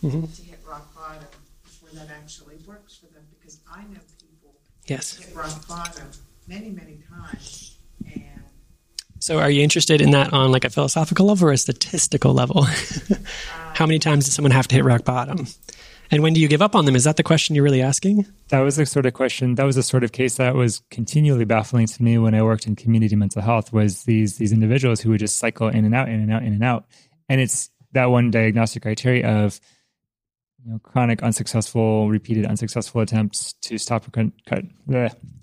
[0.00, 0.26] Mm-hmm.
[0.26, 1.24] to hit rock bottom
[1.64, 3.24] before that actually works for them.
[3.36, 4.54] Because I know people
[4.86, 5.16] Yes.
[5.16, 6.06] hit rock bottom
[6.46, 7.76] many, many times,
[8.06, 8.22] and
[9.18, 12.62] So, are you interested in that on like a philosophical level or a statistical level?
[13.74, 15.48] How many times does someone have to hit rock bottom?
[16.10, 16.96] And when do you give up on them?
[16.96, 18.26] Is that the question you're really asking?
[18.48, 19.56] That was the sort of question.
[19.56, 22.66] That was the sort of case that was continually baffling to me when I worked
[22.66, 23.72] in community mental health.
[23.72, 26.54] Was these these individuals who would just cycle in and out, in and out, in
[26.54, 26.86] and out,
[27.28, 29.60] and it's that one diagnostic criteria of
[30.64, 34.10] you know chronic unsuccessful, repeated unsuccessful attempts to stop or
[34.46, 34.64] cut.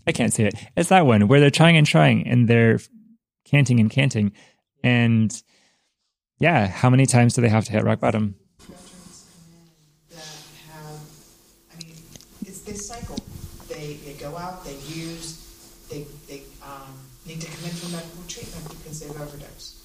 [0.08, 0.56] I can't say it.
[0.76, 2.80] It's that one where they're trying and trying and they're
[3.46, 4.32] canting and canting,
[4.84, 5.32] and
[6.40, 8.36] yeah, how many times do they have to hit rock bottom?
[8.60, 10.26] veterans come in that
[10.72, 11.00] have,
[11.72, 11.96] I mean,
[12.46, 13.18] it's this cycle.
[13.70, 18.24] They, they go out, they use, they, they um, need to come in for medical
[18.28, 19.78] treatment because they've overdosed.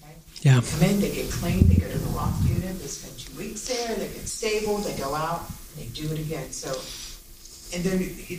[0.00, 0.14] Okay?
[0.42, 0.60] Yeah.
[0.60, 3.36] They come in, they get clean, they go to the lock unit, they spend two
[3.36, 6.50] weeks there, they get stable, they go out, and they do it again.
[6.50, 6.72] So,
[7.76, 7.98] and they're,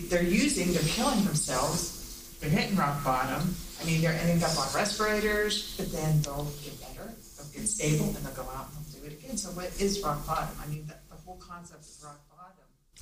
[0.10, 3.56] they're using, they're killing themselves, they're hitting rock bottom.
[3.82, 8.06] I mean, they're ending up on respirators, but then they'll get better, they'll get stable,
[8.06, 9.38] and they'll go out and they'll do it again.
[9.38, 10.56] So, what is rock bottom?
[10.64, 12.25] I mean, the, the whole concept of rock bottom.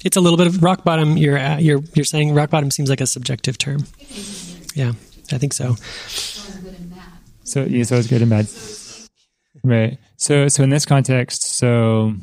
[0.03, 1.17] It's a little bit of rock bottom.
[1.17, 3.85] You're uh, you're you're saying rock bottom seems like a subjective term.
[4.75, 4.93] Yeah,
[5.31, 5.75] I think so.
[7.43, 8.47] So yeah, so it's good and bad.
[9.63, 9.97] Right.
[10.17, 12.13] So so in this context, so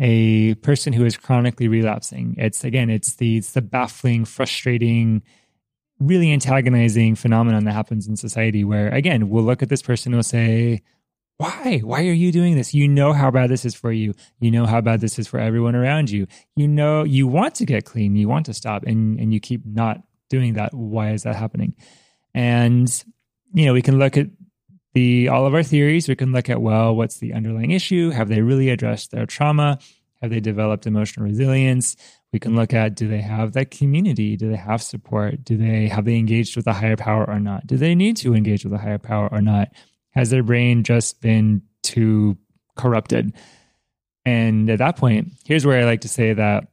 [0.00, 5.22] a person who is chronically relapsing, it's again, it's the it's the baffling, frustrating,
[5.98, 10.16] really antagonizing phenomenon that happens in society where again, we'll look at this person and
[10.16, 10.82] we'll say,
[11.42, 11.78] Why?
[11.78, 12.72] Why are you doing this?
[12.72, 14.14] You know how bad this is for you.
[14.38, 16.28] You know how bad this is for everyone around you.
[16.54, 19.66] You know you want to get clean, you want to stop, and and you keep
[19.66, 20.72] not doing that.
[20.72, 21.74] Why is that happening?
[22.32, 22.88] And
[23.52, 24.28] you know, we can look at
[24.94, 26.08] the all of our theories.
[26.08, 28.10] We can look at well, what's the underlying issue?
[28.10, 29.80] Have they really addressed their trauma?
[30.20, 31.96] Have they developed emotional resilience?
[32.32, 34.36] We can look at do they have that community?
[34.36, 35.42] Do they have support?
[35.42, 37.66] Do they have they engaged with a higher power or not?
[37.66, 39.72] Do they need to engage with a higher power or not?
[40.12, 42.36] Has their brain just been too
[42.76, 43.34] corrupted?
[44.24, 46.64] And at that point, here's where I like to say that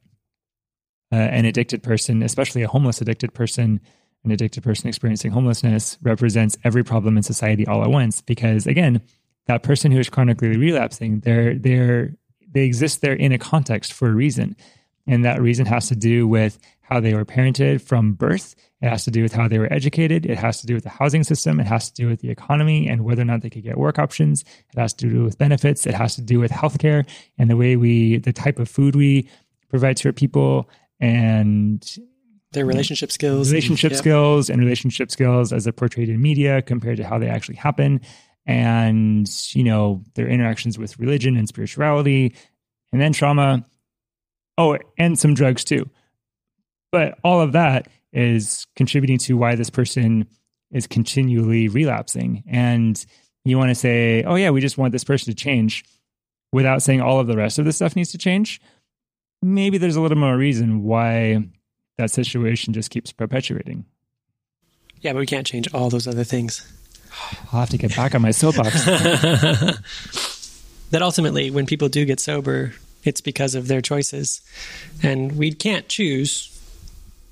[1.12, 3.80] uh, an addicted person, especially a homeless addicted person,
[4.24, 9.00] an addicted person experiencing homelessness represents every problem in society all at once because again
[9.46, 12.12] that person who is chronically relapsing they're they're
[12.52, 14.56] they exist there in a context for a reason.
[15.06, 16.58] And that reason has to do with
[16.90, 18.54] how they were parented from birth.
[18.82, 20.26] It has to do with how they were educated.
[20.26, 21.60] It has to do with the housing system.
[21.60, 23.98] It has to do with the economy and whether or not they could get work
[23.98, 24.42] options.
[24.74, 25.86] It has to do with benefits.
[25.86, 27.06] It has to do with healthcare
[27.38, 29.28] and the way we, the type of food we
[29.68, 31.84] provide to our people and
[32.52, 33.50] Their relationship skills.
[33.50, 33.98] relationship Yeah.
[33.98, 38.00] skills and relationship skills as they're portrayed in media compared to how they actually happen
[38.46, 42.34] and you know their interactions with religion and spirituality
[42.90, 43.64] and then trauma
[44.58, 45.88] oh and some drugs too
[46.92, 50.26] but all of that is contributing to why this person
[50.70, 53.04] is continually relapsing and
[53.44, 55.84] you want to say oh yeah we just want this person to change
[56.52, 58.60] without saying all of the rest of the stuff needs to change
[59.42, 61.42] maybe there's a little more reason why
[61.96, 63.84] that situation just keeps perpetuating.
[65.00, 66.70] Yeah, but we can't change all those other things.
[67.52, 68.84] I'll have to get back on my soapbox.
[70.90, 72.72] that ultimately, when people do get sober,
[73.04, 74.42] it's because of their choices.
[75.02, 76.46] And we can't choose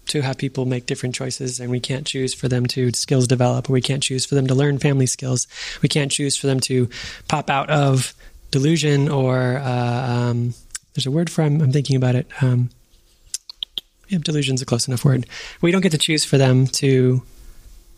[0.08, 3.70] to have people make different choices, and we can't choose for them to skills develop,
[3.70, 5.46] or we can't choose for them to learn family skills.
[5.82, 6.88] We can't choose for them to
[7.28, 8.14] pop out of
[8.50, 10.54] delusion, or uh, um,
[10.94, 12.26] there's a word for I'm, I'm thinking about it.
[12.42, 12.70] Um,
[14.08, 15.26] yeah, delusion's a close enough word.
[15.60, 17.22] We don't get to choose for them to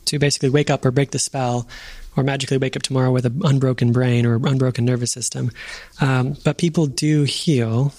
[0.07, 1.69] to basically wake up or break the spell
[2.17, 5.51] or magically wake up tomorrow with an unbroken brain or unbroken nervous system.
[6.01, 7.93] Um, but people do heal.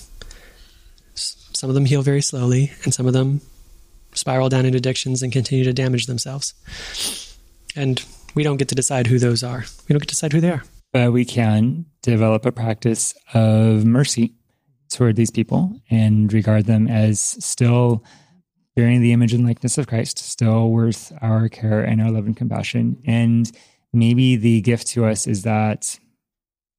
[1.16, 3.42] Some of them heal very slowly, and some of them
[4.14, 6.54] spiral down into addictions and continue to damage themselves.
[7.76, 8.04] And
[8.36, 9.66] we don't get to decide who those are.
[9.88, 10.64] We don't get to decide who they are.
[10.94, 14.36] but we can develop a practice of mercy
[14.90, 18.04] toward these people and regard them as still
[18.76, 22.36] bearing the image and likeness of Christ, still worth our care and our love and
[22.36, 23.02] compassion.
[23.06, 23.50] And
[23.94, 25.98] maybe the gift to us is that,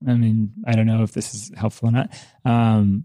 [0.07, 2.13] I mean, I don't know if this is helpful or not.
[2.45, 3.05] Um,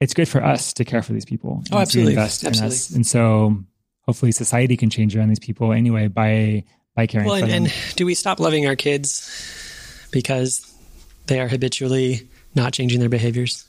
[0.00, 1.62] it's good for us to care for these people.
[1.72, 2.12] Oh, absolutely.
[2.14, 2.60] invest in us.
[2.62, 2.96] Absolutely.
[2.96, 3.58] And so
[4.02, 7.72] hopefully society can change around these people anyway by by caring Well, for and, them.
[7.72, 10.72] and do we stop loving our kids because
[11.26, 13.64] they are habitually not changing their behaviors?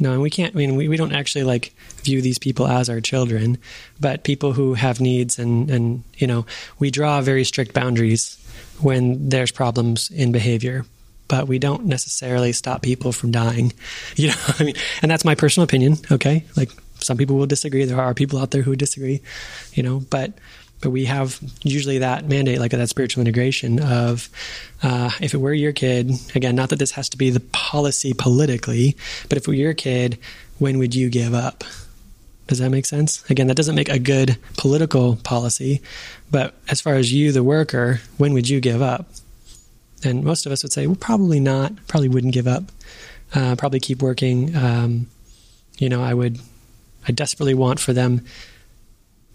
[0.00, 0.54] No, and we can't.
[0.54, 3.58] I mean, we, we don't actually like view these people as our children,
[4.00, 6.46] but people who have needs and and you know
[6.80, 8.36] we draw very strict boundaries
[8.80, 10.84] when there's problems in behavior,
[11.28, 13.72] but we don't necessarily stop people from dying.
[14.16, 15.96] You know, I mean, and that's my personal opinion.
[16.10, 17.84] Okay, like some people will disagree.
[17.84, 19.22] There are people out there who disagree.
[19.72, 20.34] You know, but
[20.80, 24.28] but we have usually that mandate, like that spiritual integration of
[24.82, 28.12] uh, if it were your kid, again, not that this has to be the policy
[28.12, 28.96] politically,
[29.28, 30.18] but if it were your kid,
[30.58, 31.64] when would you give up?
[32.48, 33.28] Does that make sense?
[33.30, 35.80] Again, that doesn't make a good political policy,
[36.30, 39.06] but as far as you, the worker, when would you give up?
[40.04, 42.64] And most of us would say, well, probably not, probably wouldn't give up,
[43.34, 44.54] uh, probably keep working.
[44.54, 45.06] Um,
[45.78, 46.38] you know, I would,
[47.08, 48.24] I desperately want for them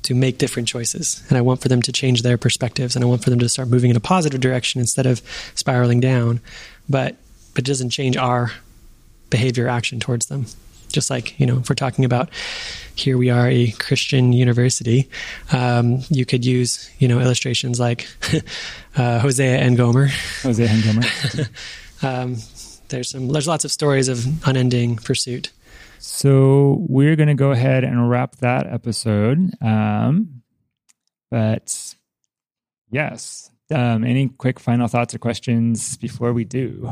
[0.04, 3.08] to make different choices and i want for them to change their perspectives and i
[3.08, 5.22] want for them to start moving in a positive direction instead of
[5.56, 6.40] spiraling down.
[6.88, 7.18] But
[7.54, 8.54] but it doesn't change our
[9.30, 10.46] behavior action towards them
[10.92, 12.30] just like you know if we're talking about
[12.96, 15.10] here we are a christian university
[15.52, 18.08] um, you could use you know illustrations like
[18.98, 20.08] uh, hosea and gomer
[20.44, 21.50] Jose Hengomer.
[22.04, 22.36] um,
[22.90, 25.52] there's some there's lots of stories of unending pursuit
[26.00, 29.52] So we're going to go ahead and wrap that episode.
[29.62, 30.42] Um,
[31.30, 31.96] but
[32.90, 36.92] yes, um, any quick final thoughts or questions before we do?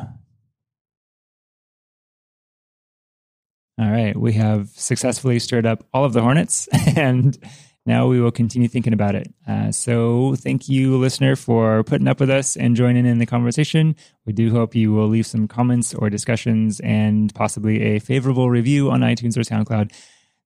[3.79, 7.37] All right, we have successfully stirred up all of the hornets, and
[7.85, 9.31] now we will continue thinking about it.
[9.47, 13.95] Uh, so, thank you, listener, for putting up with us and joining in the conversation.
[14.25, 18.89] We do hope you will leave some comments or discussions and possibly a favorable review
[18.89, 19.91] on iTunes or SoundCloud.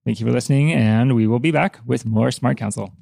[0.04, 2.92] Thank you for listening, and we will be back with more Smart Counsel.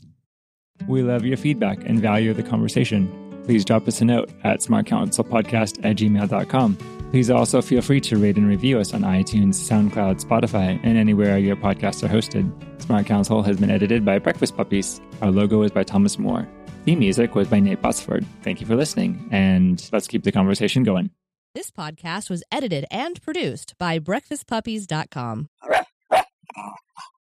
[0.86, 3.42] We love your feedback and value the conversation.
[3.44, 6.99] Please drop us a note at smartcounselpodcast at gmail.com.
[7.10, 11.38] Please also feel free to rate and review us on iTunes, SoundCloud, Spotify, and anywhere
[11.38, 12.52] your podcasts are hosted.
[12.80, 15.00] Smart Counsel has been edited by Breakfast Puppies.
[15.20, 16.48] Our logo is by Thomas Moore.
[16.84, 18.24] Theme music was by Nate Botsford.
[18.42, 21.11] Thank you for listening, and let's keep the conversation going.
[21.52, 25.48] This podcast was edited and produced by BreakfastPuppies.com.